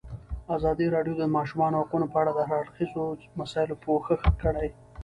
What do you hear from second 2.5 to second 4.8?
اړخیزو مسایلو پوښښ کړی.